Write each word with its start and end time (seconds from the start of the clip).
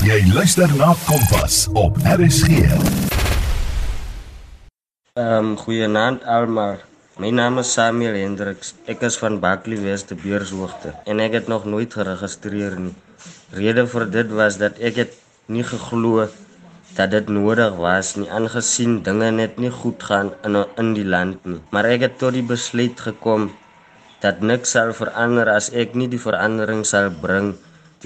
Jy 0.04 0.20
luister 0.34 0.70
na 0.78 0.94
Kompas 1.08 1.68
op 1.74 1.98
RSG. 2.04 2.50
Ehm 5.16 5.46
um, 5.46 5.58
goeienaand 5.58 6.24
almal. 6.24 6.78
My 7.18 7.30
naam 7.32 7.58
is 7.62 7.70
Samuel 7.72 8.18
Hendriks. 8.20 8.74
Ek 8.92 9.02
is 9.08 9.16
van 9.18 9.40
Bakli 9.40 9.78
West 9.80 10.08
te 10.08 10.16
Beurshoogte 10.20 10.92
en 11.06 11.20
ek 11.24 11.32
het 11.40 11.48
nog 11.48 11.64
nooit 11.66 11.94
geregistreer 11.94 12.76
nie. 12.80 12.92
Rede 13.56 13.88
vir 13.88 14.06
dit 14.12 14.34
was 14.36 14.58
dat 14.60 14.82
ek 14.84 14.96
het 14.96 15.14
nie 15.48 15.64
geglo 15.64 16.28
dat 16.96 17.12
dit 17.12 17.28
nodig 17.28 17.76
was 17.76 18.14
nie 18.16 18.30
aangesien 18.32 19.02
dinge 19.04 19.28
net 19.36 19.58
nie 19.60 19.72
goed 19.82 20.04
gaan 20.10 20.32
in 20.48 20.56
in 20.84 20.94
die 20.96 21.08
land 21.16 21.46
nie. 21.46 21.60
Maar 21.76 21.90
ek 21.96 22.06
het 22.08 22.18
tot 22.22 22.36
die 22.38 22.46
besluit 22.54 23.02
gekom 23.08 23.50
dat 24.24 24.40
niks 24.42 24.72
sal 24.76 24.94
verander 25.00 25.52
as 25.52 25.68
ek 25.84 25.96
nie 26.00 26.08
die 26.14 26.22
verandering 26.28 26.86
sal 26.92 27.10
bring 27.26 27.52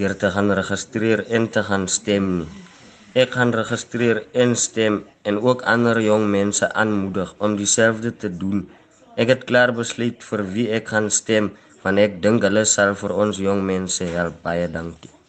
deur 0.00 0.16
te 0.22 0.30
gaan 0.34 0.50
registreer 0.60 1.22
en 1.38 1.46
te 1.48 1.62
gaan 1.68 1.86
stem 1.88 2.26
nie. 2.40 2.48
Ek 3.22 3.32
gaan 3.38 3.54
registreer 3.54 4.24
en 4.42 4.56
stem 4.64 5.00
en 5.26 5.38
ook 5.38 5.62
ander 5.74 5.98
jong 6.02 6.26
mense 6.34 6.66
aanmoedig 6.82 7.34
om 7.38 7.56
dieselfde 7.58 8.14
te 8.24 8.30
doen. 8.42 8.66
Ek 9.16 9.34
het 9.34 9.46
klaar 9.50 9.74
besluit 9.74 10.22
vir 10.32 10.44
wie 10.54 10.68
ek 10.80 10.90
gaan 10.94 11.10
stem 11.10 11.54
want 11.82 11.98
ek 11.98 12.20
dink 12.26 12.44
hulle 12.46 12.66
sal 12.66 12.94
vir 13.02 13.16
ons 13.24 13.42
jong 13.46 13.64
mense 13.72 14.12
help. 14.18 14.42
Baie 14.46 14.68
dankie 14.70 15.19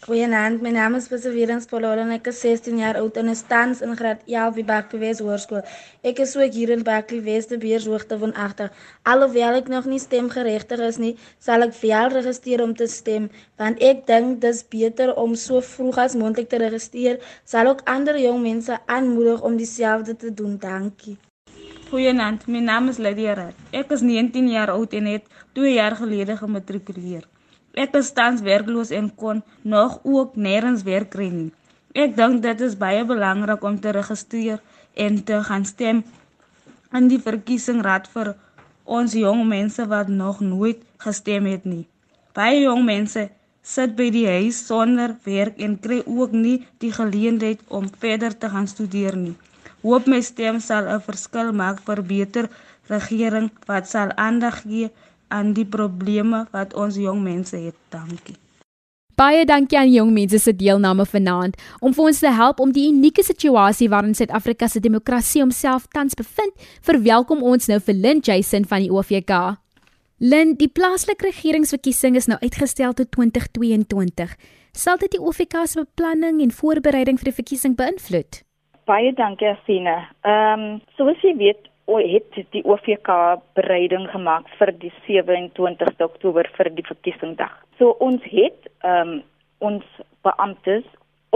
Goeienaand, 0.00 0.62
my 0.64 0.70
naam 0.72 0.94
is 0.96 1.10
Perseverance 1.12 1.68
Pololo 1.68 2.00
en 2.00 2.12
ek 2.14 2.30
is 2.30 2.38
16 2.40 2.78
jaar 2.80 2.96
oud 2.96 3.18
en 3.20 3.28
is 3.28 3.42
tans 3.44 3.82
in 3.84 3.90
graad 3.98 4.22
11 4.24 4.54
by 4.56 4.62
Berkeley 4.70 5.00
West 5.02 5.20
Hoërskool. 5.20 5.60
Ek 6.08 6.22
is 6.24 6.30
ook 6.38 6.54
hier 6.56 6.70
in 6.72 6.84
Berkeley 6.86 7.20
West, 7.26 7.50
die 7.52 7.58
beershoogte 7.60 8.16
van 8.22 8.30
8. 8.32 8.70
Alhoewel 9.12 9.58
ek 9.58 9.66
nog 9.68 9.84
nie 9.90 9.98
stemgeregtig 10.00 10.80
is 10.86 10.96
nie, 11.02 11.10
sal 11.36 11.66
ek 11.66 11.74
wel 11.82 12.08
registreer 12.14 12.62
om 12.64 12.72
te 12.78 12.88
stem, 12.88 13.26
want 13.60 13.82
ek 13.84 14.06
dink 14.08 14.38
dit 14.40 14.48
is 14.56 14.62
beter 14.72 15.12
om 15.20 15.34
so 15.36 15.60
vroeg 15.60 15.98
as 16.06 16.16
moontlik 16.16 16.48
te 16.48 16.62
registreer. 16.62 17.18
Sal 17.44 17.68
ook 17.68 17.84
ander 17.84 18.16
jong 18.16 18.40
mense 18.40 18.78
aanmoedig 18.86 19.44
om 19.44 19.58
dieselfde 19.60 20.14
te 20.16 20.32
doen. 20.32 20.54
Dankie. 20.64 21.18
Goeienaand, 21.90 22.48
my 22.48 22.64
naam 22.64 22.88
is 22.88 23.02
Lydia 23.04 23.36
Rad. 23.36 23.60
Ek 23.76 23.92
is 23.92 24.00
19 24.00 24.48
jaar 24.48 24.72
oud 24.78 24.96
en 24.96 25.12
het 25.12 25.28
2 25.60 25.74
jaar 25.76 25.98
gelede 26.00 26.38
gematrikuleer. 26.40 27.28
Ek 27.78 27.94
is 27.94 28.10
tans 28.12 28.40
werkloos 28.42 28.90
en 28.90 29.10
kon 29.14 29.42
nog 29.62 30.00
ook 30.02 30.36
nêrens 30.36 30.82
werk 30.82 31.10
kry 31.14 31.28
nie. 31.30 31.50
Ek 31.94 32.16
dink 32.16 32.42
dit 32.42 32.60
is 32.66 32.74
baie 32.78 33.04
belangrik 33.06 33.62
om 33.62 33.78
te 33.80 33.92
registreer 33.94 34.58
en 34.94 35.22
te 35.24 35.42
gaan 35.46 35.64
stem 35.64 36.02
in 36.98 37.06
die 37.10 37.20
verkiesingsraad 37.22 38.08
vir 38.14 38.34
ons 38.84 39.14
jong 39.14 39.44
mense 39.46 39.86
wat 39.86 40.08
nog 40.08 40.40
nooit 40.40 40.82
gestem 40.98 41.46
het 41.46 41.64
nie. 41.64 41.86
Baie 42.34 42.64
jong 42.64 42.82
mense 42.84 43.28
sit 43.62 43.94
by 43.96 44.08
die 44.10 44.26
huis 44.26 44.58
sonder 44.66 45.14
werk 45.24 45.60
en 45.62 45.78
kry 45.78 46.00
ook 46.06 46.34
nie 46.34 46.56
die 46.82 46.90
geleentheid 46.92 47.62
om 47.68 47.86
verder 48.02 48.34
te 48.34 48.50
gaan 48.50 48.66
studeer 48.66 49.16
nie. 49.16 49.36
Hoop 49.82 50.06
my 50.10 50.20
stem 50.20 50.58
sal 50.60 50.90
'n 50.90 51.06
verskil 51.06 51.52
maak 51.52 51.78
vir 51.86 52.02
beter 52.02 52.50
regering 52.88 53.50
wat 53.66 53.86
sal 53.88 54.10
aandag 54.16 54.62
gee 54.62 54.90
aan 55.30 55.54
die 55.56 55.66
probleme 55.66 56.44
wat 56.54 56.74
ons 56.74 56.98
jong 57.00 57.22
mense 57.22 57.56
het. 57.56 57.76
Dankie. 57.94 58.36
Baie 59.20 59.44
dankie 59.44 59.76
aan 59.76 59.90
jong 59.92 60.14
mense 60.16 60.38
se 60.40 60.52
deelname 60.56 61.04
vanaand 61.04 61.56
om 61.84 61.92
vir 61.92 62.06
ons 62.08 62.20
te 62.22 62.30
help 62.32 62.60
om 62.64 62.70
die 62.72 62.86
unieke 62.88 63.20
situasie 63.26 63.90
waarin 63.92 64.14
Suid-Afrika 64.16 64.68
se 64.68 64.80
demokrasie 64.80 65.42
homself 65.42 65.90
tans 65.92 66.16
bevind. 66.16 66.54
Verwelkom 66.88 67.42
ons 67.44 67.68
nou 67.68 67.76
vir 67.84 67.98
Lynn 67.98 68.22
Jason 68.24 68.64
van 68.64 68.86
die 68.86 68.88
OVK. 68.88 69.60
Lynn, 70.20 70.56
die 70.60 70.68
plaaslike 70.68 71.24
regeringsverkiesing 71.26 72.16
is 72.16 72.30
nou 72.32 72.38
uitgestel 72.40 72.96
tot 72.96 73.12
2022. 73.16 74.32
Sal 74.72 75.00
dit 75.00 75.14
die 75.16 75.20
OVK 75.20 75.66
se 75.66 75.82
beplanning 75.82 76.42
en 76.44 76.52
voorbereiding 76.52 77.20
vir 77.20 77.30
die 77.30 77.38
verkiesing 77.42 77.76
beïnvloed? 77.76 78.42
Baie 78.88 79.12
dankie, 79.16 79.48
Asina. 79.52 79.96
Ehm, 80.24 80.64
um, 80.64 80.80
soos 80.96 81.20
jy 81.24 81.36
weet, 81.38 81.69
het 81.98 82.38
die 82.54 82.62
OVK 82.64 83.40
bereiding 83.58 84.06
gemaak 84.12 84.48
vir 84.58 84.72
die 84.78 84.92
27 85.06 85.98
Oktober 85.98 86.48
vir 86.56 86.70
die 86.76 86.86
verkiesingsdag. 86.86 87.52
So 87.78 87.96
ons 87.98 88.22
het 88.30 88.70
ehm 88.84 89.18
um, 89.18 89.22
ons 89.60 89.84
beamptes 90.24 90.86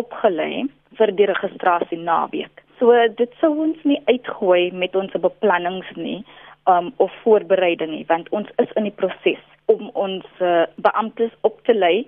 opgelei 0.00 0.64
vir 0.96 1.10
die 1.12 1.26
registrasie 1.28 1.98
naweek. 2.00 2.62
So 2.78 2.94
dit 3.18 3.32
sou 3.40 3.50
ons 3.66 3.82
nie 3.84 4.00
uitgooi 4.08 4.72
met 4.72 4.96
ons 4.96 5.12
beplannings 5.12 5.90
nie 5.96 6.22
um, 6.66 6.92
of 6.96 7.12
voorbereiding 7.22 7.92
nie 7.92 8.06
want 8.08 8.30
ons 8.32 8.48
is 8.62 8.72
in 8.80 8.88
die 8.88 8.96
proses 8.96 9.42
om 9.72 9.90
ons 9.92 10.26
uh, 10.40 10.64
beamptes 10.76 11.32
op 11.48 11.60
te 11.68 11.76
lei 11.76 12.06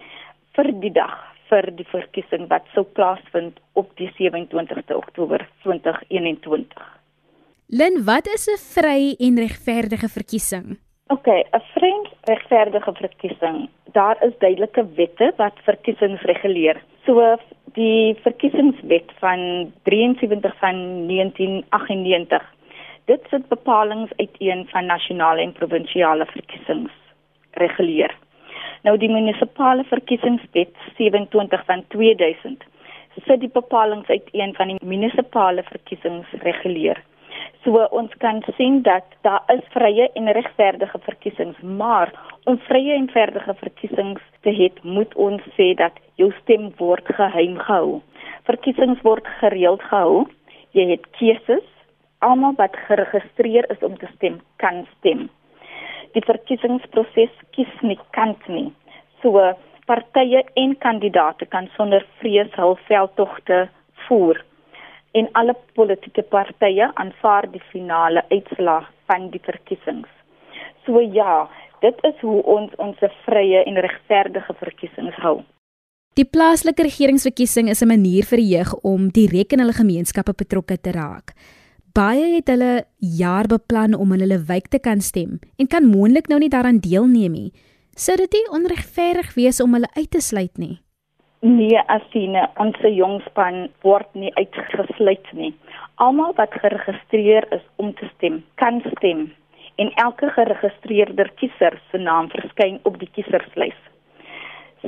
vir 0.56 0.72
die 0.80 0.92
dag 0.92 1.16
vir 1.50 1.68
die 1.78 1.86
verkiesing 1.92 2.48
wat 2.50 2.66
sou 2.74 2.84
plaasvind 2.98 3.60
op 3.78 3.92
die 4.00 4.08
27 4.18 4.90
Oktober 4.96 5.44
2021. 5.62 6.86
Lin, 7.68 8.04
wat 8.04 8.26
is 8.26 8.46
'n 8.46 8.58
vry 8.74 9.14
en 9.18 9.38
regverdige 9.38 10.08
verkiesing? 10.08 10.78
OK, 11.06 11.26
'n 11.26 11.62
vry 11.74 11.88
en 11.90 12.06
regverdige 12.24 12.92
verkiesing. 12.92 13.68
Daar 13.92 14.16
is 14.24 14.38
duidelike 14.38 14.86
wette 14.94 15.32
wat 15.36 15.52
verkiesings 15.64 16.22
reguleer. 16.22 16.82
So 17.06 17.36
die 17.74 18.14
verkiesingswet 18.22 19.10
van 19.18 19.72
73 19.82 20.54
van 20.58 21.06
1998. 21.06 22.42
Dit 23.04 23.20
sit 23.30 23.48
bepalinge 23.48 24.08
uiteen 24.16 24.66
van 24.68 24.86
nasionale 24.86 25.40
en 25.40 25.52
provinsiale 25.52 26.26
verkiesings 26.26 26.92
reguleer. 27.50 28.14
Nou 28.82 28.96
die 28.96 29.10
munisipale 29.10 29.84
verkiesingswet 29.84 30.74
27 30.96 31.64
van 31.64 31.84
2000 31.88 32.64
sit 33.26 33.40
die 33.40 33.50
bepalinge 33.50 34.06
uiteen 34.06 34.54
van 34.54 34.68
die 34.68 34.78
munisipale 34.84 35.62
verkiesings 35.62 36.26
reguleer. 36.30 37.02
So 37.66 37.82
ons 37.98 38.12
kan 38.22 38.44
sien 38.54 38.76
dat 38.86 39.16
daar 39.26 39.42
is 39.50 39.64
vrye 39.74 40.04
en 40.14 40.30
regverdige 40.30 40.98
verkiesings, 41.02 41.56
maar 41.60 42.12
om 42.46 42.60
vrye 42.68 42.94
en 42.94 43.08
regverdige 43.10 43.54
verkiesings 43.58 44.22
te 44.46 44.52
hê, 44.54 44.68
moet 44.86 45.14
ons 45.18 45.42
sê 45.56 45.72
dat 45.74 45.98
jou 46.14 46.30
stem 46.44 46.68
word 46.78 47.10
geheim 47.18 47.58
gehou. 47.58 47.98
Verkiesings 48.46 49.02
word 49.02 49.26
gereeld 49.40 49.82
gehou. 49.90 50.28
Jy 50.78 50.92
het 50.92 51.10
keuses 51.18 51.66
Almal 52.22 52.54
wat 52.56 52.76
geregistreer 52.86 53.66
is 53.70 53.82
om 53.84 53.98
te 53.98 54.06
stem, 54.14 54.38
kan 54.62 54.86
stem. 54.96 55.26
Die 56.14 56.22
verkiesingsproses 56.24 57.34
kies 57.52 57.74
nie 57.82 57.98
kant 58.16 58.46
nie. 58.48 58.70
So 59.20 59.42
partye 59.90 60.46
en 60.54 60.78
kandidaate 60.80 61.50
kan 61.50 61.68
sonder 61.74 62.06
vrees 62.22 62.54
hul 62.56 62.78
veldtogte 62.86 63.66
voer 64.06 64.40
en 65.16 65.28
alle 65.32 65.54
politieke 65.78 66.22
partye 66.22 66.90
aanvaar 66.94 67.48
die 67.52 67.62
finale 67.72 68.24
uitslag 68.30 68.88
van 69.08 69.30
die 69.32 69.40
verkiesings. 69.44 70.08
So 70.84 71.00
ja, 71.00 71.46
dit 71.80 72.00
is 72.08 72.20
hoe 72.20 72.40
ons 72.56 72.72
ons 72.82 73.04
vrye 73.24 73.62
en 73.64 73.80
regverdige 73.86 74.56
verkiesings 74.60 75.20
hou. 75.24 75.38
Die 76.16 76.24
plaaslike 76.24 76.84
regeringsverkiesing 76.86 77.68
is 77.68 77.82
'n 77.82 77.88
manier 77.88 78.24
vir 78.24 78.38
die 78.40 78.52
jeug 78.56 78.74
om 78.82 79.08
direk 79.08 79.52
in 79.52 79.60
hulle 79.60 79.76
gemeenskappe 79.76 80.32
betrokke 80.32 80.76
te 80.80 80.92
raak. 80.92 81.34
Baie 81.92 82.36
het 82.36 82.48
hulle 82.48 82.84
jaar 82.98 83.46
beplan 83.46 83.94
om 83.94 84.12
in 84.12 84.20
hulle 84.20 84.44
wijk 84.48 84.68
te 84.68 84.78
kan 84.78 85.00
stem 85.00 85.38
en 85.58 85.66
kan 85.66 85.84
moontlik 85.84 86.28
nou 86.28 86.38
nie 86.38 86.48
daaraan 86.48 86.80
deelneem 86.80 87.32
nie. 87.32 87.52
Sou 87.96 88.16
dit 88.16 88.32
nie 88.32 88.50
onregverdig 88.50 89.34
wees 89.34 89.60
om 89.60 89.72
hulle 89.72 89.88
uit 89.96 90.10
te 90.10 90.20
sluit 90.20 90.58
nie? 90.58 90.85
Nee, 91.46 91.78
Asine, 91.86 92.40
ons 92.58 92.78
jongspan 92.82 93.68
word 93.86 94.08
nie 94.18 94.32
uitgesluit 94.34 95.28
nie. 95.38 95.52
Almal 96.02 96.32
wat 96.40 96.56
geregistreer 96.58 97.46
is 97.54 97.62
om 97.82 97.92
te 97.94 98.08
stem, 98.16 98.40
kan 98.58 98.80
stem 98.96 99.28
en 99.78 99.92
elke 100.02 100.32
geregistreerde 100.34 101.28
kiezer 101.38 101.78
se 101.92 102.02
naam 102.02 102.32
verskyn 102.34 102.80
op 102.90 102.98
die 102.98 103.10
kieserslys. 103.14 103.78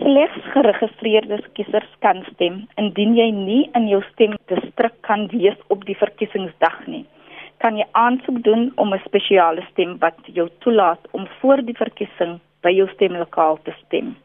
Slegs 0.00 0.50
geregistreerde 0.56 1.38
kiesers 1.54 1.94
kan 2.02 2.24
stem 2.32 2.64
indien 2.82 3.14
jy 3.14 3.30
nie 3.38 3.62
in 3.78 3.86
jou 3.92 4.02
stemdistrik 4.10 4.98
kan 5.06 5.28
wees 5.30 5.58
op 5.74 5.86
die 5.86 5.98
verkiesingsdag 6.02 6.86
nie. 6.90 7.04
Kan 7.62 7.78
jy 7.78 7.86
aansoek 7.92 8.42
doen 8.50 8.72
om 8.82 8.94
'n 8.94 9.06
spesiale 9.06 9.62
stem 9.70 9.98
wat 10.02 10.18
jou 10.26 10.48
toelaat 10.64 11.06
om 11.12 11.28
voor 11.40 11.62
die 11.62 11.78
verkiesing 11.86 12.40
by 12.62 12.74
jou 12.74 12.88
stemlokaal 12.96 13.62
te 13.62 13.74
stem. 13.86 14.16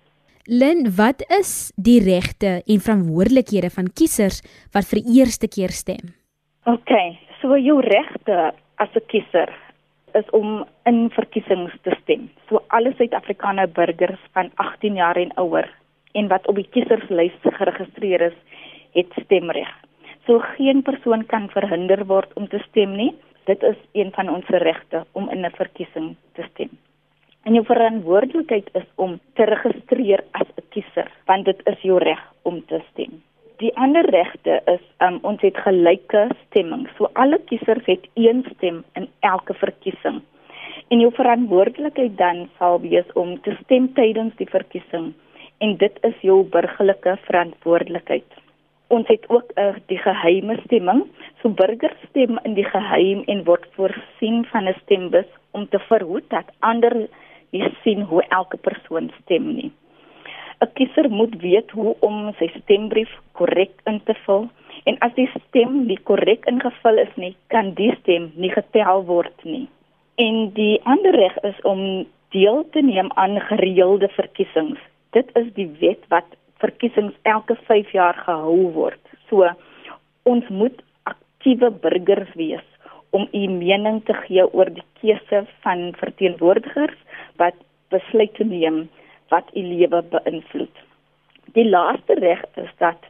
Lin, 0.46 0.90
wat 0.98 1.24
is 1.32 1.72
die 1.80 2.02
regte 2.04 2.60
en 2.68 2.82
verantwoordelikhede 2.84 3.70
van 3.72 3.86
kiesers 3.96 4.42
wat 4.76 4.84
vir 4.90 5.00
die 5.00 5.22
eerste 5.22 5.48
keer 5.48 5.72
stem? 5.72 6.12
OK, 6.68 6.92
so 7.40 7.56
jou 7.56 7.80
regte 7.80 8.52
as 8.76 8.92
'n 8.92 9.08
kiezer 9.08 9.48
is 10.20 10.28
om 10.36 10.66
in 10.86 11.10
verkiesings 11.16 11.72
te 11.84 11.96
stem. 12.02 12.30
So 12.50 12.60
alle 12.68 12.92
Suid-Afrikaner 12.98 13.72
burgers 13.72 14.20
van 14.34 14.52
18 14.56 14.96
jaar 14.96 15.16
en 15.16 15.32
ouer 15.38 15.70
en 16.12 16.28
wat 16.28 16.48
op 16.48 16.56
die 16.56 16.68
kieserslys 16.68 17.40
geregistreer 17.42 18.22
is, 18.22 18.38
het 18.94 19.12
stemreg. 19.24 19.72
So 20.26 20.40
geen 20.40 20.82
persoon 20.82 21.26
kan 21.26 21.50
verhinder 21.50 22.06
word 22.06 22.34
om 22.34 22.48
te 22.48 22.60
stem 22.70 22.96
nie. 22.96 23.16
Dit 23.46 23.64
is 23.64 23.78
een 23.94 24.12
van 24.12 24.30
ons 24.30 24.48
regte 24.48 25.06
om 25.14 25.30
in 25.30 25.46
'n 25.46 25.56
verkiesing 25.56 26.16
te 26.34 26.44
stem. 26.52 26.70
En 27.44 27.54
jou 27.58 27.66
verantwoordelikheid 27.68 28.70
is 28.80 28.86
om 28.96 29.18
te 29.36 29.44
registreer 29.44 30.24
as 30.32 30.48
'n 30.56 30.64
kiezer, 30.70 31.12
want 31.26 31.46
dit 31.46 31.60
is 31.68 31.82
jou 31.82 31.98
reg 32.00 32.22
om 32.42 32.66
te 32.66 32.80
stem. 32.92 33.22
Die 33.58 33.76
ander 33.76 34.06
regte 34.10 34.62
is 34.66 34.84
um, 35.00 35.20
ons 35.22 35.42
het 35.42 35.58
gelyke 35.58 36.30
stemming. 36.46 36.88
So 36.98 37.10
alle 37.14 37.40
kiesers 37.46 37.86
het 37.86 38.08
een 38.14 38.46
stem 38.56 38.84
in 38.94 39.08
elke 39.20 39.54
verkiesing. 39.54 40.22
En 40.88 41.00
jou 41.00 41.12
verantwoordelikheid 41.14 42.18
dan 42.18 42.50
sal 42.58 42.80
wees 42.82 43.12
om 43.14 43.42
te 43.42 43.58
stem 43.64 43.94
tydens 43.94 44.36
die 44.36 44.50
verkiesing 44.50 45.14
en 45.58 45.78
dit 45.78 46.00
is 46.02 46.16
jou 46.22 46.44
burgerlike 46.44 47.18
verantwoordelikheid. 47.28 48.28
Ons 48.88 49.08
het 49.08 49.24
ook 49.30 49.52
uh, 49.56 49.76
die 49.86 49.98
geheime 49.98 50.58
stemming. 50.66 51.04
So 51.42 51.50
burgers 51.50 52.00
stem 52.10 52.40
in 52.44 52.54
die 52.54 52.68
geheim 52.68 53.24
en 53.28 53.44
word 53.44 53.68
voorsien 53.76 54.46
van 54.52 54.68
'n 54.68 54.76
stembus 54.84 55.30
om 55.52 55.68
te 55.70 55.80
verhoed 55.80 56.30
dat 56.30 56.52
ander 56.60 57.08
nie 57.54 57.70
sien 57.84 58.02
hoe 58.10 58.24
elke 58.30 58.58
persoon 58.58 59.12
stem 59.22 59.54
nie. 59.56 59.72
'n 60.64 60.72
kiezer 60.74 61.10
moet 61.10 61.36
weet 61.42 61.72
hoe 61.78 61.96
om 62.00 62.34
sy 62.40 62.48
stembrief 62.62 63.12
korrek 63.40 63.74
in 63.90 64.00
te 64.08 64.16
vul 64.26 64.46
en 64.90 64.98
as 65.06 65.14
die 65.20 65.30
stem 65.36 65.86
nie 65.88 66.00
korrek 66.10 66.46
ingevul 66.52 67.00
is 67.04 67.14
nie, 67.16 67.36
kan 67.54 67.74
die 67.80 67.92
stem 68.02 68.32
nie 68.36 68.52
getel 68.52 69.04
word 69.10 69.44
nie. 69.44 69.68
En 70.26 70.50
die 70.60 70.80
ander 70.84 71.16
reg 71.16 71.36
is 71.50 71.60
om 71.74 72.06
deel 72.36 72.64
te 72.72 72.82
neem 72.82 73.12
aan 73.16 73.40
gereelde 73.50 74.10
verkiesings. 74.16 74.80
Dit 75.12 75.30
is 75.42 75.50
die 75.58 75.70
wet 75.82 76.04
wat 76.14 76.38
verkiesings 76.64 77.16
elke 77.22 77.56
5 77.68 77.92
jaar 77.92 78.18
gehou 78.26 78.72
word. 78.78 79.02
So 79.30 79.50
ons 80.24 80.48
moet 80.50 80.80
aktiewe 81.04 81.72
burgers 81.86 82.32
wees 82.40 82.68
om 83.14 83.28
u 83.32 83.48
mening 83.48 84.02
te 84.06 84.14
gee 84.26 84.46
oor 84.54 84.70
die 84.74 84.86
keuse 85.02 85.44
van 85.66 85.92
verteenwoordigers 86.00 86.98
wat 87.42 87.58
besluite 87.94 88.46
neem 88.50 88.88
wat 89.34 89.50
u 89.54 89.62
lewe 89.62 90.02
beïnvloed. 90.16 90.82
Die 91.54 91.68
laaste 91.70 92.18
reg 92.20 92.42
is 92.58 92.72
dat 92.82 93.06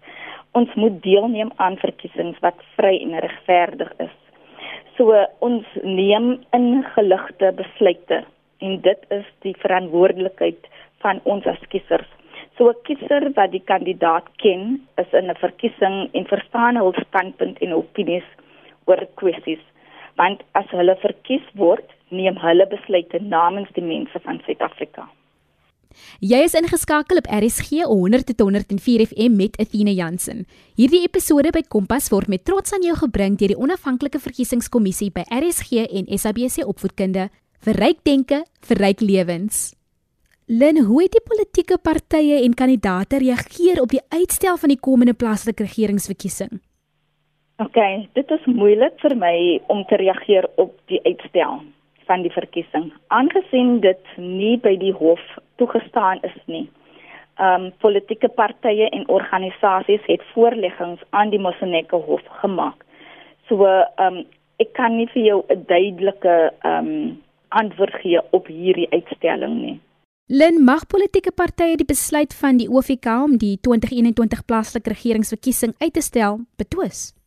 ons 0.52 0.74
moet 0.76 1.00
deelneem 1.04 1.52
aan 1.56 1.80
verkiesings 1.82 2.40
wat 2.44 2.60
vry 2.76 2.98
en 3.00 3.16
regverdig 3.26 3.94
is. 4.04 4.18
So 4.98 5.16
ons 5.40 5.66
neem 5.82 6.36
ingeligte 6.54 7.54
besluite 7.58 8.24
en 8.64 8.82
dit 8.86 9.08
is 9.16 9.26
die 9.48 9.56
verantwoordelikheid 9.64 10.70
van 11.04 11.20
ons 11.24 11.48
as 11.50 11.64
kiesers. 11.72 12.10
So 12.58 12.70
'n 12.70 12.84
kiezer 12.88 13.32
wat 13.36 13.52
die 13.52 13.66
kandidaat 13.72 14.28
ken, 14.44 14.88
is 14.98 15.12
in 15.14 15.30
'n 15.30 15.44
verkiesing 15.46 16.10
en 16.14 16.26
verstaan 16.26 16.76
hul 16.76 16.94
standpunt 17.08 17.58
en 17.60 17.74
opinies 17.74 18.28
oor 18.86 19.08
kwessies. 19.16 19.64
Want 20.20 20.46
as 20.54 20.70
hulle 20.70 20.96
verkies 21.02 21.46
word, 21.58 21.90
neem 22.14 22.38
hulle 22.42 22.68
besluite 22.70 23.22
namens 23.22 23.70
die 23.78 23.86
mense 23.86 24.20
van 24.26 24.42
Suid-Afrika. 24.46 25.08
Jy 26.24 26.40
is 26.48 26.56
ingeskakel 26.58 27.20
op 27.22 27.28
RSG 27.30 27.84
100.104 27.86 29.06
FM 29.12 29.36
met 29.38 29.58
Athena 29.62 29.94
Jansen. 29.94 30.46
Hierdie 30.78 31.04
episode 31.06 31.52
by 31.54 31.62
Kompas 31.70 32.10
word 32.14 32.32
met 32.34 32.46
trots 32.50 32.74
aan 32.74 32.86
jou 32.86 32.96
gebring 32.98 33.38
deur 33.38 33.54
die 33.54 33.60
onafhanklike 33.60 34.22
verkiesingskommissie 34.24 35.12
by 35.14 35.26
RSG 35.30 35.86
en 35.86 36.10
SABC 36.10 36.66
Opvoedkunde 36.66 37.30
vir 37.64 37.80
ryk 37.80 38.02
denke, 38.08 38.44
vir 38.68 38.82
ryk 38.82 39.02
lewens. 39.06 39.72
Len, 40.52 40.82
hoe 40.84 41.06
het 41.06 41.14
die 41.16 41.24
politieke 41.24 41.78
partye 41.80 42.42
en 42.44 42.58
kandidaate 42.58 43.22
reageer 43.24 43.80
op 43.82 43.94
die 43.94 44.04
uitstel 44.12 44.58
van 44.60 44.74
die 44.74 44.80
komende 44.82 45.14
plaaslike 45.16 45.64
regeringsverkiesing? 45.64 46.60
OK, 47.62 47.78
dit 48.18 48.32
is 48.32 48.46
moeilik 48.50 48.96
vir 49.04 49.14
my 49.16 49.36
om 49.70 49.84
te 49.86 49.98
reageer 50.02 50.48
op 50.58 50.74
die 50.90 51.00
uitstel 51.06 51.62
van 52.08 52.24
die 52.26 52.32
verkiesing 52.34 52.90
aangesien 53.14 53.78
dit 53.84 54.16
nie 54.18 54.56
by 54.64 54.74
die 54.82 54.94
hof 54.98 55.22
toegestaan 55.62 56.24
is 56.30 56.40
nie. 56.46 56.66
Ehm 57.38 57.68
um, 57.68 57.72
politieke 57.82 58.30
partye 58.30 58.90
en 58.90 59.08
organisasies 59.08 60.02
het 60.10 60.26
voorleggings 60.34 61.02
aan 61.10 61.30
die 61.30 61.40
Mosoneke 61.40 62.02
hof 62.10 62.26
gemaak. 62.42 62.84
So 63.48 63.66
ehm 63.66 64.08
um, 64.08 64.26
ek 64.62 64.74
kan 64.74 64.98
nie 64.98 65.08
vir 65.14 65.24
jou 65.24 65.40
'n 65.50 65.66
duidelike 65.68 66.36
ehm 66.64 66.88
um, 66.88 67.24
antwoord 67.50 67.96
gee 68.02 68.22
op 68.32 68.48
hierdie 68.48 68.90
uitstelling 68.90 69.62
nie. 69.62 69.80
Lin 70.28 70.64
mag 70.64 70.88
politieke 70.88 71.32
partye 71.32 71.76
die 71.76 71.86
besluit 71.86 72.34
van 72.34 72.58
die 72.58 72.70
OFK 72.70 73.06
om 73.06 73.38
die 73.38 73.58
2021 73.62 74.46
plaaslike 74.46 74.90
regeringsverkiesing 74.90 75.74
uit 75.78 75.94
te 75.94 76.02
stel 76.02 76.40
betwis. 76.58 77.23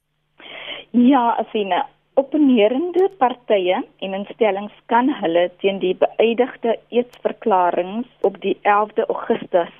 Ja, 0.96 1.34
Afina, 1.36 1.82
Opponerende 2.16 3.10
partye 3.20 3.82
en 4.00 4.14
instellings 4.16 4.72
kan 4.88 5.10
hulle 5.18 5.42
teen 5.60 5.76
die 5.82 5.92
beëdigde 6.00 6.78
eetsverklaringe 6.88 8.06
op 8.24 8.38
die 8.40 8.54
11de 8.62 9.04
Augustus 9.12 9.74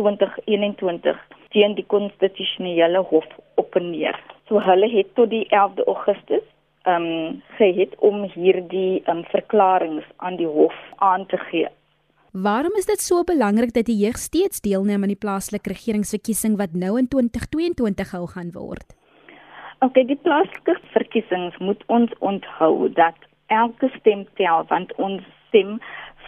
2021 0.00 1.20
teen 1.54 1.76
die 1.78 1.86
konstitusionele 1.86 3.04
hof 3.12 3.28
opponeer. 3.62 4.18
So 4.50 4.58
hulle 4.66 4.90
het 4.96 5.14
tot 5.14 5.30
die 5.30 5.44
11de 5.54 5.86
Augustus 5.86 6.42
ehm 6.82 7.06
um, 7.06 7.38
gehad 7.60 7.94
om 8.10 8.26
hierdie 8.34 9.04
ehm 9.04 9.22
um, 9.22 9.24
verklaringe 9.30 10.02
aan 10.16 10.42
die 10.42 10.50
hof 10.58 10.74
aan 10.98 11.30
te 11.30 11.38
gee. 11.46 11.70
Waarom 12.32 12.74
is 12.74 12.90
dit 12.90 13.00
so 13.00 13.22
belangrik 13.22 13.70
dat 13.72 13.86
die 13.86 14.00
jeug 14.02 14.18
steeds 14.18 14.60
deelneem 14.60 15.02
aan 15.02 15.14
die 15.14 15.24
plaaslike 15.24 15.70
regeringsverkiesing 15.78 16.58
wat 16.58 16.74
nou 16.74 16.98
in 16.98 17.06
2022 17.08 18.10
gehou 18.10 18.26
gaan 18.34 18.50
word? 18.52 18.96
Okay, 19.84 20.06
die 20.08 20.16
plaaslike 20.16 20.78
verkiesings 20.94 21.56
moet 21.60 21.82
ons 21.92 22.12
onthou 22.24 22.88
dat 22.96 23.16
elke 23.52 23.90
stem 23.98 24.22
tel 24.40 24.64
want 24.70 24.94
ons 24.96 25.20
stem 25.48 25.74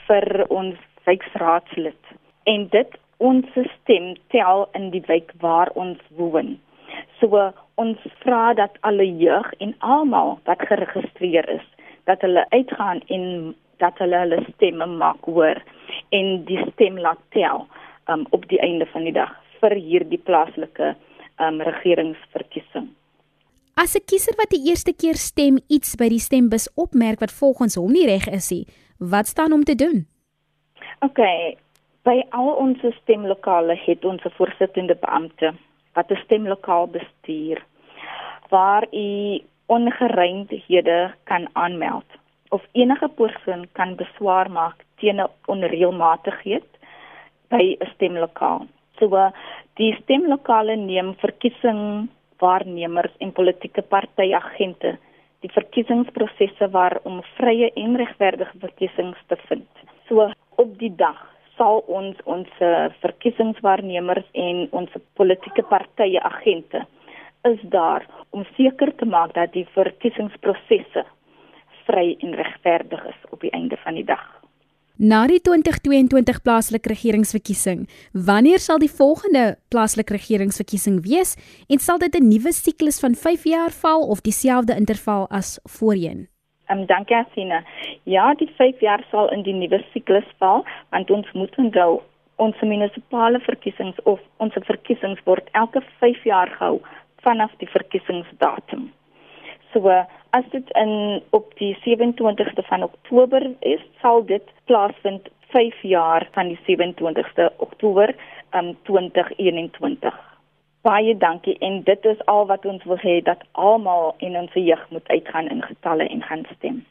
vir 0.08 0.44
ons 0.52 0.76
wijkraadslid 1.08 2.10
en 2.52 2.66
dit 2.74 2.98
ons 3.24 3.56
stem 3.70 4.10
tel 4.34 4.66
in 4.76 4.90
die 4.92 5.00
wijk 5.08 5.32
waar 5.40 5.72
ons 5.80 6.02
woon. 6.20 6.58
So 7.22 7.40
ons 7.80 8.04
vra 8.20 8.52
dat 8.60 8.76
alle 8.90 9.08
jeug 9.08 9.48
en 9.64 9.72
almal 9.96 10.36
wat 10.44 10.68
geregistreer 10.68 11.48
is, 11.56 11.64
dat 12.04 12.20
hulle 12.20 12.44
uitgaan 12.52 13.00
en 13.08 13.54
dat 13.80 13.96
hulle 14.04 14.22
hulle 14.26 14.44
stemme 14.52 14.92
maak 14.92 15.24
hoor 15.24 15.64
en 16.12 16.44
die 16.44 16.60
stem 16.74 17.00
laat 17.00 17.24
tel 17.32 17.64
um, 18.12 18.28
op 18.30 18.44
die 18.52 18.60
einde 18.60 18.86
van 18.92 19.08
die 19.08 19.16
dag 19.16 19.32
vir 19.64 19.74
hierdie 19.74 20.22
plaaslike 20.30 20.94
um, 21.42 21.60
regeringsverkiesing. 21.60 22.77
As 23.78 23.94
'n 23.94 24.02
kiezer 24.10 24.34
wat 24.34 24.50
die 24.50 24.66
eerste 24.70 24.92
keer 25.00 25.14
stem 25.14 25.58
iets 25.76 25.94
by 25.94 26.08
die 26.10 26.18
stembus 26.18 26.66
opmerk 26.74 27.20
wat 27.22 27.38
volgens 27.40 27.76
hom 27.78 27.92
nie 27.94 28.06
reg 28.10 28.26
is 28.38 28.50
nie, 28.50 28.66
wat 28.98 29.26
staan 29.30 29.54
hom 29.54 29.62
te 29.64 29.76
doen? 29.78 30.06
OK. 31.06 31.20
By 32.02 32.16
al 32.40 32.50
ons 32.64 32.82
stemlokale 33.02 33.78
het 33.86 34.04
ons 34.04 34.24
'n 34.24 34.34
voorsittende 34.38 34.96
beampte 35.04 35.54
wat 35.94 36.10
'n 36.10 36.22
stemlokaal 36.24 36.86
bestuur 36.98 37.62
waar 38.50 38.84
u 38.92 39.38
ongereimdhede 39.66 41.14
kan 41.24 41.48
aanmeld 41.52 42.08
of 42.50 42.62
enige 42.72 43.08
persoon 43.08 43.66
kan 43.72 43.94
beswaar 43.94 44.50
maak 44.50 44.84
teen 44.98 45.20
'n 45.20 45.30
onreëlmatigheid 45.46 46.68
by 47.48 47.76
'n 47.78 47.90
stemlokaal. 47.94 48.66
So 48.98 49.30
die 49.74 49.94
stemlokale 50.02 50.76
neem 50.76 51.14
verkiesing 51.14 52.08
waarnemers 52.38 53.14
en 53.18 53.32
politieke 53.32 53.82
partyagente 53.82 54.96
die 55.40 55.50
verkiesingsprosesse 55.54 56.70
waar 56.74 56.98
om 57.06 57.20
vrye 57.36 57.70
en 57.74 57.96
regverdige 57.96 58.58
verkiesings 58.58 59.18
te 59.26 59.36
vind. 59.48 59.84
So 60.08 60.30
op 60.56 60.78
die 60.78 60.94
dag 60.96 61.20
sal 61.56 61.82
ons 61.86 62.18
ons 62.24 62.50
verkiesingswaarnemers 63.02 64.26
en 64.32 64.66
ons 64.70 64.94
politieke 65.18 65.62
partye 65.70 66.22
agente 66.22 66.84
is 67.46 67.60
daar 67.62 68.06
om 68.30 68.46
seker 68.56 68.94
te 68.96 69.06
maak 69.06 69.34
dat 69.34 69.52
die 69.54 69.66
verkiesingsprosesse 69.74 71.04
vry 71.86 72.16
en 72.20 72.34
regverdig 72.34 73.06
is 73.06 73.30
op 73.30 73.40
die 73.40 73.54
einde 73.54 73.78
van 73.84 73.94
die 73.94 74.04
dag. 74.04 74.37
Na 74.98 75.28
die 75.30 75.38
2022 75.38 76.40
plaaslike 76.42 76.90
regeringsverkiesing, 76.90 77.84
wanneer 78.12 78.58
sal 78.58 78.80
die 78.82 78.90
volgende 78.90 79.54
plaaslike 79.70 80.10
regeringsverkiesing 80.16 80.96
wees 81.04 81.36
en 81.70 81.78
sal 81.78 82.00
dit 82.02 82.18
'n 82.18 82.26
nuwe 82.26 82.52
siklus 82.52 82.98
van 82.98 83.14
5 83.14 83.44
jaar 83.44 83.70
val 83.70 84.02
of 84.02 84.20
dieselfde 84.20 84.74
interval 84.74 85.28
as 85.30 85.60
voorheen? 85.70 86.26
Ehm 86.66 86.78
um, 86.78 86.86
dankie 86.86 87.16
Asina. 87.16 87.62
Ja, 88.02 88.34
die 88.34 88.50
5 88.56 88.80
jaar 88.80 89.06
sal 89.10 89.30
in 89.30 89.42
die 89.42 89.54
nuwe 89.54 89.84
siklus 89.92 90.26
val 90.38 90.66
want 90.90 91.10
ons 91.10 91.32
moet 91.32 91.56
onthou 91.56 92.02
ons 92.36 92.60
munisipale 92.60 93.38
verkiesings 93.38 94.02
of 94.02 94.20
ons 94.36 94.54
verkiesings 94.54 95.20
word 95.24 95.48
elke 95.52 95.80
5 96.00 96.24
jaar 96.24 96.50
gehou 96.58 96.82
vanaf 97.22 97.54
die 97.58 97.70
verkiesingsdatum. 97.70 98.90
So 99.72 99.88
as 100.30 100.44
dit 100.50 100.70
in 100.70 101.22
op 101.30 101.52
die 101.58 101.74
27ste 101.84 102.64
van 102.68 102.82
Oktober 102.82 103.50
is, 103.60 103.82
sal 104.00 104.24
dit 104.24 104.44
plaasvind 104.64 105.28
5 105.48 105.82
jaar 105.82 106.28
van 106.32 106.48
die 106.48 106.58
27ste 106.68 107.48
Oktober 107.56 108.14
um 108.50 108.76
2021. 108.82 110.14
Baie 110.80 111.16
dankie 111.16 111.58
en 111.58 111.82
dit 111.82 112.04
is 112.04 112.20
al 112.24 112.46
wat 112.46 112.64
ons 112.64 112.84
wil 112.84 113.00
hê 113.02 113.18
dat 113.22 113.42
almal 113.52 114.14
in 114.18 114.36
ons 114.36 114.52
jeug 114.54 114.84
moet 114.90 115.08
uitgaan 115.08 115.48
in 115.48 115.62
getalle 115.62 116.08
en 116.08 116.22
gaan 116.22 116.46
stem. 116.56 116.84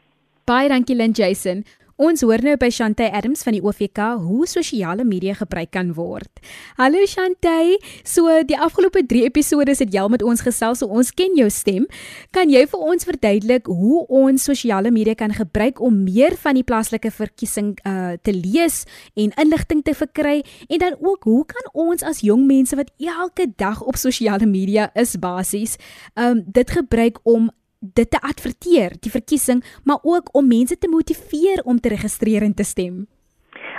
Baie 0.44 0.68
dankie 0.68 0.96
Lynn 0.96 1.16
Jason. 1.16 1.64
Ons 1.98 2.20
hoor 2.22 2.38
nou 2.46 2.52
by 2.54 2.68
Shantay 2.70 3.08
Adams 3.10 3.40
van 3.42 3.56
die 3.56 3.60
OVK 3.64 4.04
hoe 4.22 4.46
sosiale 4.46 5.02
media 5.02 5.32
gebruik 5.34 5.72
kan 5.74 5.88
word. 5.96 6.30
Hallo 6.78 7.02
Shantay, 7.10 7.72
so 8.06 8.30
die 8.46 8.54
afgelope 8.54 9.02
3 9.10 9.24
episode 9.26 9.74
het 9.74 9.90
jy 9.90 10.04
al 10.04 10.12
met 10.14 10.22
ons 10.22 10.44
gesels, 10.46 10.78
so 10.78 10.86
ons 10.86 11.10
ken 11.10 11.34
jou 11.34 11.48
stem. 11.50 11.88
Kan 12.30 12.54
jy 12.54 12.62
vir 12.70 12.86
ons 12.92 13.08
verduidelik 13.08 13.66
hoe 13.66 14.04
ons 14.14 14.46
sosiale 14.46 14.94
media 14.94 15.18
kan 15.18 15.34
gebruik 15.34 15.82
om 15.82 16.04
meer 16.06 16.38
van 16.38 16.54
die 16.60 16.62
plaaslike 16.62 17.10
verkiesing 17.10 17.74
uh 17.82 18.14
te 18.22 18.30
lees 18.30 18.84
en 19.18 19.34
inligting 19.42 19.82
te 19.82 19.92
verkry 19.98 20.44
en 20.70 20.78
dan 20.78 20.94
ook 21.02 21.26
hoe 21.26 21.42
kan 21.50 21.66
ons 21.74 22.06
as 22.06 22.22
jong 22.22 22.46
mense 22.46 22.78
wat 22.78 22.94
elke 23.02 23.50
dag 23.58 23.82
op 23.82 23.98
sosiale 23.98 24.46
media 24.46 24.86
is 24.94 25.18
basies 25.18 25.76
um 26.14 26.46
dit 26.46 26.70
gebruik 26.78 27.18
om 27.26 27.50
dit 27.78 28.10
te 28.10 28.20
adverteer, 28.20 28.96
die 29.00 29.10
verkiesing, 29.10 29.62
maar 29.84 29.98
ook 30.02 30.34
om 30.34 30.48
mense 30.48 30.78
te 30.78 30.88
motiveer 30.88 31.62
om 31.64 31.80
te 31.80 31.88
registreer 31.88 32.42
en 32.42 32.54
te 32.54 32.64
stem. 32.64 33.06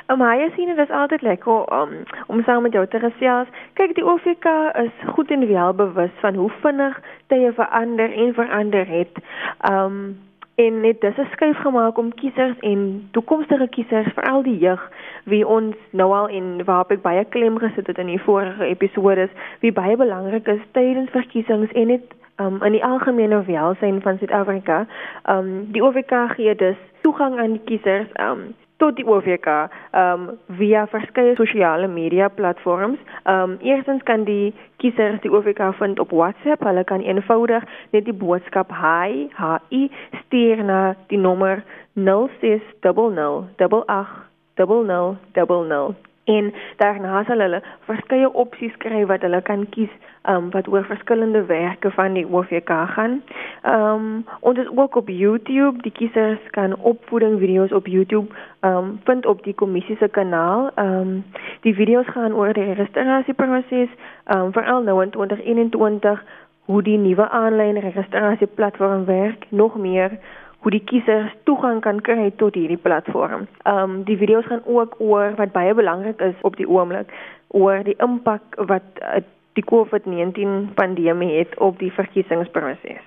Um, 0.09 0.23
hy 0.25 0.47
sien 0.55 0.71
dit 0.71 0.79
is 0.81 0.89
altyd 0.89 1.21
lekker 1.21 1.67
om 1.69 1.91
om 2.27 2.39
saam 2.43 2.63
met 2.65 2.73
jou 2.73 2.87
te 2.87 2.99
gesels. 2.99 3.49
Kyk, 3.77 3.93
die 3.95 4.05
OFK 4.05 4.47
is 4.81 5.03
goed 5.13 5.29
en 5.31 5.45
wel 5.47 5.73
bewus 5.73 6.15
van 6.23 6.35
hoe 6.35 6.49
vinnig 6.63 6.97
tye 7.29 7.51
verander 7.53 8.15
en 8.23 8.33
verander 8.33 8.89
het. 8.89 9.21
Um 9.69 10.17
en 10.59 10.81
dit 10.81 11.03
is 11.03 11.17
'n 11.17 11.29
skuif 11.31 11.57
gemaak 11.57 11.97
om 11.97 12.13
kiesers 12.13 12.59
en 12.59 13.07
toekomstige 13.11 13.67
kiesers, 13.67 14.13
veral 14.13 14.43
die 14.43 14.57
jeug, 14.57 14.91
wie 15.23 15.47
ons 15.47 15.75
nou 15.91 16.13
al 16.13 16.27
in 16.27 16.63
waarop 16.65 16.91
ek 16.91 17.01
baie 17.01 17.25
klem 17.25 17.57
gesit 17.57 17.87
het 17.87 17.97
in 17.97 18.07
die 18.07 18.21
vorige 18.21 18.65
episode, 18.65 19.29
wie 19.59 19.71
baie 19.71 19.95
belangrik 19.97 20.47
is 20.47 20.65
tydens 20.71 21.09
verkiesings 21.09 21.71
en 21.71 21.87
dit 21.87 22.18
um, 22.39 22.63
in 22.63 22.71
die 22.71 22.85
algemene 22.85 23.45
welsyn 23.45 24.01
van 24.01 24.17
Suid-Afrika. 24.17 24.85
Um 25.29 25.71
die 25.71 25.83
OVK 25.83 26.11
gee 26.35 26.55
dus 26.55 26.75
toegang 27.01 27.39
aan 27.39 27.51
die 27.51 27.61
kiesers 27.65 28.07
um 28.21 28.55
tot 28.79 28.95
die 28.95 29.07
OVK 29.07 29.47
um 29.91 30.29
via 30.59 30.87
verskeie 30.87 31.35
sosiale 31.35 31.87
media 31.87 32.27
platforms. 32.27 32.97
Um 33.23 33.57
eerstens 33.61 34.03
kan 34.03 34.23
die 34.23 34.53
kiesers 34.77 35.21
die 35.21 35.31
OVK 35.31 35.73
vind 35.77 35.99
op 35.99 36.11
WhatsApp. 36.11 36.63
Hulle 36.63 36.83
kan 36.83 37.01
eenvoudig 37.01 37.63
net 37.91 38.05
die 38.05 38.13
boodskap 38.13 38.71
hi 38.81 39.29
hi 39.37 39.89
stuur 40.23 40.63
na 40.63 40.95
die 41.07 41.19
nommer 41.19 41.63
0600 41.93 43.43
880000 43.57 46.09
en 46.29 46.53
daarna 46.77 47.23
sal 47.25 47.41
hulle 47.43 47.61
verskeie 47.87 48.29
opsies 48.43 48.75
kry 48.83 49.01
wat 49.11 49.25
hulle 49.25 49.41
kan 49.49 49.65
kies 49.75 49.93
um, 50.27 50.51
wat 50.51 50.67
oor 50.67 50.83
verskillende 50.83 51.45
werke 51.45 51.91
van 51.91 52.13
die 52.13 52.27
OVK 52.31 52.69
gaan. 52.69 53.21
Ehm 53.61 53.83
um, 53.83 54.25
ons 54.39 54.57
is 54.57 54.69
ook 54.75 54.95
op 54.95 55.07
YouTube. 55.09 55.81
Die 55.81 55.91
kiesers 55.91 56.39
kan 56.49 56.75
opvoeding 56.75 57.39
video's 57.39 57.71
op 57.71 57.87
YouTube 57.87 58.33
ehm 58.59 58.75
um, 58.75 58.99
vind 59.03 59.25
op 59.25 59.43
die 59.43 59.53
kommissie 59.53 59.97
se 59.97 60.07
kanaal. 60.07 60.71
Ehm 60.75 60.93
um, 60.93 61.23
die 61.61 61.75
video's 61.75 62.07
gaan 62.07 62.33
oor 62.33 62.53
die 62.53 62.63
registrasieproses, 62.73 63.89
ehm 64.25 64.39
um, 64.39 64.51
veral 64.51 64.83
nou 64.83 65.03
in 65.03 65.09
2021 65.09 66.23
hoe 66.65 66.83
die 66.83 66.97
nuwe 66.97 67.29
aanlyn 67.29 67.79
registrasieplatform 67.79 69.05
werk, 69.05 69.45
nog 69.49 69.77
meer 69.77 70.19
hoe 70.59 70.71
die 70.71 70.83
kiesers 70.83 71.35
toegang 71.43 71.81
kan 71.81 72.01
kry 72.01 72.31
tot 72.35 72.55
hierdie 72.55 72.77
platform. 72.77 73.47
Ehm 73.63 73.77
um, 73.77 74.03
die 74.03 74.17
video's 74.17 74.45
gaan 74.45 74.65
ook 74.65 74.95
oor 74.97 75.33
wat 75.35 75.51
baie 75.51 75.73
belangrik 75.73 76.21
is 76.21 76.35
op 76.41 76.55
die 76.55 76.69
oomblik 76.69 77.11
oor 77.47 77.83
die 77.83 77.95
impak 77.97 78.41
wat 78.55 78.83
uh, 79.01 79.23
die 79.59 79.67
COVID-19 79.67 80.73
pandemie 80.79 81.37
het 81.37 81.57
op 81.59 81.79
die 81.79 81.91
verkiesingsproses. 81.91 83.05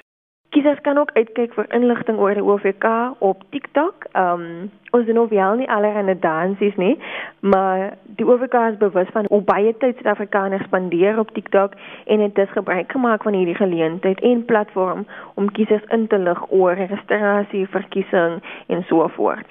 Kiesers 0.53 0.81
kan 0.85 0.99
ook 0.99 1.11
uitkyk 1.17 1.55
vir 1.57 1.69
inligting 1.73 2.19
oor 2.21 2.37
die 2.37 2.45
OVK 2.45 2.87
op 3.25 3.45
TikTok. 3.57 4.05
Ehm 4.13 4.41
um, 4.41 4.71
ons 4.93 5.07
doen 5.09 5.17
nou 5.17 5.29
wel 5.31 5.55
nie 5.57 5.69
allerlei 5.73 6.19
dansies 6.21 6.75
nie, 6.77 6.99
maar 7.41 7.95
die 8.19 8.27
OVK 8.29 8.55
is 8.71 8.77
bewus 8.77 9.09
van 9.15 9.25
hoe 9.33 9.41
baie 9.41 9.73
tyd 9.81 9.97
Suid-Afrikaners 9.97 10.67
spandeer 10.69 11.19
op 11.19 11.31
TikTok 11.33 11.73
en 12.05 12.21
het 12.21 12.35
dus 12.35 12.51
gebruik 12.53 12.93
gemaak 12.93 13.23
van 13.23 13.33
hierdie 13.33 13.57
geleentheid 13.57 14.21
en 14.21 14.45
platform 14.45 15.07
om 15.35 15.49
kiesers 15.53 15.89
in 15.89 16.07
te 16.07 16.19
lig 16.19 16.45
oor 16.51 16.77
registrasie, 16.77 17.69
verkiesing 17.69 18.43
en 18.67 18.85
so 18.91 19.09
voort. 19.17 19.49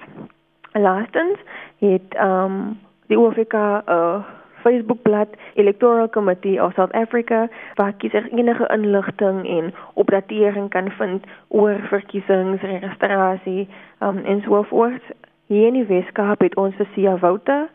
Laastens 0.71 1.41
het 1.79 2.13
ehm 2.13 2.45
um, 2.45 2.79
die 3.07 3.19
OVK 3.19 3.53
'n 3.53 3.81
uh, 3.89 4.21
Facebookblad 4.63 5.27
Electoral 5.53 6.09
Committee 6.09 6.63
of 6.63 6.73
South 6.73 6.91
Africa 6.91 7.47
waar 7.75 7.93
kiesers 7.93 8.29
enige 8.31 8.67
inligting 8.73 9.47
en 9.47 9.73
opdatering 9.93 10.69
kan 10.69 10.91
vind 10.91 11.25
oor 11.47 11.79
verkiesings, 11.89 12.61
registrasie 12.61 13.67
um, 13.99 14.25
en 14.25 14.41
so 14.41 14.63
voort. 14.63 15.03
Hier 15.47 15.67
in 15.67 15.73
die 15.73 15.85
Weskaap 15.85 16.41
het 16.41 16.55
ons 16.55 16.75
vir 16.75 16.87
Sia 16.93 17.17
Wouter 17.19 17.69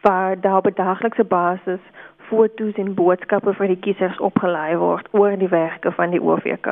waar 0.00 0.40
daar 0.40 0.56
op 0.56 0.76
daaglikse 0.76 1.24
basis 1.24 1.80
foto's 2.28 2.74
en 2.82 2.94
boodskappe 2.94 3.54
vir 3.58 3.72
die 3.74 3.82
kiesers 3.86 4.18
opgelaai 4.28 4.76
word 4.82 5.08
oor 5.12 5.38
die 5.38 5.50
werke 5.52 5.92
van 5.98 6.14
die 6.14 6.22
OVK. 6.22 6.68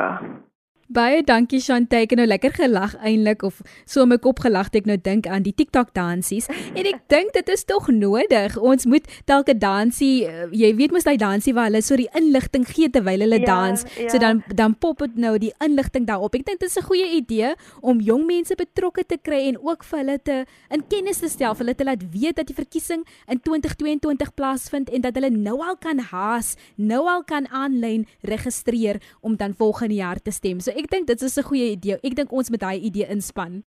Baie 0.85 1.23
dankie 1.25 1.57
Shantay, 1.65 2.03
ek 2.05 2.11
het 2.13 2.19
nou 2.19 2.27
lekker 2.29 2.51
gelag 2.53 2.91
eintlik 3.01 3.41
of 3.47 3.55
so 3.89 4.05
my 4.05 4.19
kop 4.21 4.43
gelag 4.43 4.67
het 4.69 4.83
ek 4.83 4.89
nou 4.91 4.97
dink 5.01 5.25
aan 5.25 5.41
die 5.41 5.53
TikTok 5.57 5.95
dansies 5.97 6.45
en 6.45 6.85
ek 6.85 6.99
dink 7.09 7.31
dit 7.33 7.47
is 7.49 7.65
tog 7.65 7.87
nodig. 7.89 8.53
Ons 8.61 8.85
moet 8.85 9.07
telke 9.25 9.55
dansie, 9.57 10.27
uh, 10.29 10.45
jy 10.53 10.69
weet 10.77 10.93
mos 10.93 11.07
daai 11.07 11.17
dansie 11.17 11.55
waar 11.57 11.71
hulle 11.71 11.81
so 11.81 11.97
die 11.97 12.05
inligting 12.13 12.67
gee 12.69 12.91
terwyl 12.93 13.25
hulle 13.25 13.39
ja, 13.41 13.47
dans, 13.49 13.81
ja. 13.97 14.11
so 14.13 14.21
dan 14.21 14.43
dan 14.53 14.75
pop 14.77 15.01
dit 15.01 15.15
nou 15.25 15.31
die 15.41 15.49
inligting 15.65 16.05
daarop. 16.05 16.37
Ek 16.37 16.45
dink 16.45 16.61
dit 16.61 16.69
is 16.69 16.77
'n 16.77 16.85
goeie 16.85 17.09
idee 17.17 17.55
om 17.81 17.97
jong 17.97 18.29
mense 18.29 18.53
betrokke 18.53 19.07
te 19.09 19.17
kry 19.17 19.41
en 19.49 19.57
ook 19.57 19.81
vir 19.81 19.99
hulle 20.03 20.19
te 20.21 20.37
in 20.69 20.85
kennis 20.85 21.17
te 21.17 21.29
stel, 21.33 21.57
vir 21.57 21.65
hulle 21.65 21.77
te 21.81 21.89
laat 21.89 22.05
weet 22.13 22.37
dat 22.37 22.45
die 22.45 22.53
verkiesing 22.61 23.01
in 23.25 23.41
2022 23.41 24.35
plaasvind 24.37 24.93
en 24.93 25.01
dat 25.01 25.17
hulle 25.17 25.33
nou 25.33 25.57
al 25.65 25.81
kan 25.81 25.97
haas, 25.97 26.55
nou 26.77 27.09
al 27.09 27.23
kan 27.25 27.49
aanlyn 27.49 28.05
registreer 28.21 29.01
om 29.21 29.35
dan 29.35 29.57
volgende 29.57 29.95
jaar 29.95 30.21
te 30.21 30.29
stem. 30.29 30.61
So 30.61 30.74
ek 30.75 30.89
dink 30.91 31.07
dit 31.07 31.21
is 31.21 31.37
'n 31.37 31.43
goeie 31.43 31.71
idee. 31.71 31.97
Ek 32.03 32.15
dink 32.15 32.31
ons 32.31 32.49
moet 32.49 32.59
daai 32.59 32.79
idee 32.79 33.07
inspann. 33.09 33.63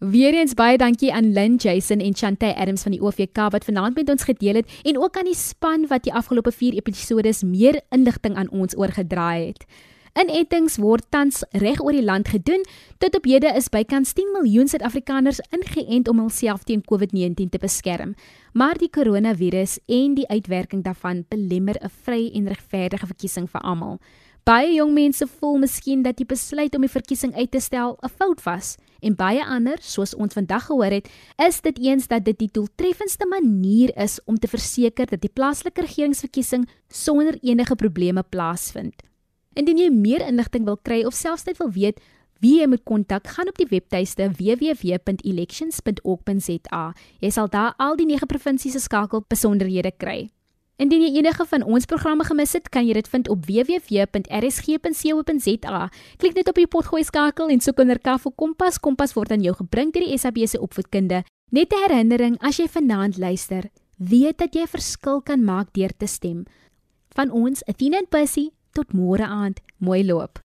Weereens 0.00 0.54
baie 0.54 0.78
dankie 0.78 1.12
aan 1.12 1.32
Lynn 1.32 1.56
Jason 1.56 2.00
en 2.00 2.14
Chantay 2.14 2.54
Adams 2.56 2.82
van 2.82 2.92
die 2.92 3.02
OVK 3.02 3.50
wat 3.52 3.64
vanaand 3.64 3.96
met 3.96 4.08
ons 4.08 4.22
gedeel 4.24 4.54
het 4.54 4.70
en 4.82 4.96
ook 4.96 5.16
aan 5.16 5.28
die 5.28 5.36
span 5.36 5.86
wat 5.86 6.02
die 6.02 6.12
afgelope 6.12 6.52
4 6.52 6.74
episode 6.74 7.32
meer 7.44 7.82
inligting 7.90 8.34
aan 8.34 8.48
ons 8.50 8.76
oorgedra 8.76 9.34
het. 9.36 9.66
Inentings 10.18 10.78
word 10.82 11.04
tans 11.14 11.44
reg 11.62 11.78
oor 11.84 11.94
die 11.94 12.02
land 12.02 12.28
gedoen. 12.32 12.64
Tot 12.98 13.14
op 13.14 13.28
hede 13.28 13.52
is 13.54 13.68
bykans 13.70 14.10
10 14.18 14.32
miljoen 14.34 14.68
Suid-Afrikaners 14.68 15.38
ingeënt 15.54 16.08
om 16.08 16.18
hulself 16.24 16.64
teen 16.64 16.82
COVID-19 16.82 17.52
te 17.52 17.60
beskerm. 17.62 18.16
Maar 18.52 18.80
die 18.80 18.90
koronavirus 18.90 19.78
en 19.86 20.16
die 20.18 20.26
uitwerking 20.26 20.82
daarvan 20.82 21.26
belemmer 21.28 21.76
'n 21.78 21.92
vry 22.02 22.30
en 22.34 22.48
regverdige 22.48 23.06
verkiesing 23.06 23.50
vir 23.50 23.60
almal. 23.60 24.00
Baie 24.48 24.70
jong 24.72 24.94
mense 24.96 25.26
voel 25.28 25.58
miskien 25.60 26.00
dat 26.02 26.16
die 26.16 26.24
besluit 26.24 26.72
om 26.74 26.80
die 26.80 26.90
verkiesing 26.90 27.34
uit 27.36 27.50
te 27.52 27.60
stel 27.60 27.98
'n 28.00 28.08
fout 28.08 28.42
was 28.44 28.76
en 29.02 29.14
baie 29.14 29.44
ander, 29.44 29.76
soos 29.80 30.14
ons 30.14 30.32
vandag 30.32 30.66
gehoor 30.66 30.90
het, 30.90 31.08
is 31.36 31.60
dit 31.60 31.78
eens 31.78 32.08
dat 32.08 32.24
dit 32.24 32.38
die 32.38 32.48
doeltreffendste 32.52 33.26
manier 33.26 33.96
is 33.96 34.20
om 34.24 34.38
te 34.38 34.48
verseker 34.48 35.06
dat 35.06 35.20
die 35.20 35.30
plaaslike 35.32 35.80
regeringsverkiesing 35.80 36.68
sonder 36.88 37.38
enige 37.42 37.74
probleme 37.74 38.22
plaasvind. 38.22 38.94
Indien 39.54 39.78
jy 39.78 39.90
meer 39.90 40.26
inligting 40.26 40.64
wil 40.64 40.76
kry 40.76 41.04
of 41.04 41.14
selfs 41.14 41.44
net 41.44 41.58
wil 41.58 41.70
weet 41.70 42.00
wie 42.40 42.60
jy 42.60 42.66
moet 42.66 42.84
kontak, 42.84 43.26
gaan 43.26 43.48
op 43.48 43.58
die 43.58 43.68
webtuiste 43.68 44.30
www.elections.org.za. 44.30 46.94
Jy 47.20 47.30
sal 47.30 47.48
daar 47.48 47.74
al 47.76 47.96
die 47.96 48.06
9 48.06 48.26
provinsies 48.26 48.72
se 48.72 48.80
skakel 48.80 49.24
besonderhede 49.28 49.90
kry. 49.96 50.30
Indien 50.80 51.02
jy 51.04 51.10
enige 51.20 51.44
van 51.44 51.60
ons 51.68 51.84
programme 51.84 52.24
gemis 52.24 52.54
het, 52.56 52.70
kan 52.72 52.86
jy 52.88 52.94
dit 52.96 53.08
vind 53.12 53.28
op 53.28 53.42
www.rsg.co.za. 53.44 54.20
Klik 56.22 56.34
net 56.38 56.48
op 56.48 56.56
die 56.56 56.70
potgooi 56.72 57.04
skakel 57.04 57.52
en 57.52 57.60
soek 57.60 57.82
onder 57.84 58.00
Kaffie 58.00 58.32
Kompas. 58.32 58.80
Kompas 58.80 59.12
word 59.12 59.30
aan 59.36 59.44
jou 59.44 59.52
gebring 59.58 59.92
deur 59.92 60.06
die 60.08 60.16
SABC 60.16 60.56
opvoedkunde. 60.56 61.18
Net 61.52 61.68
'n 61.72 61.82
herinnering 61.84 62.40
as 62.40 62.56
jy 62.56 62.68
vanaand 62.68 63.18
luister, 63.18 63.68
weet 63.98 64.38
dat 64.38 64.54
jy 64.54 64.62
'n 64.62 64.66
verskil 64.72 65.20
kan 65.20 65.44
maak 65.44 65.68
deur 65.72 65.92
te 65.98 66.06
stem. 66.06 66.44
Van 67.14 67.30
ons, 67.30 67.62
Athena 67.66 67.98
en 67.98 68.08
Percy, 68.08 68.50
tot 68.72 68.92
môre 68.92 69.26
aand. 69.26 69.60
Mooi 69.78 70.04
loop. 70.04 70.40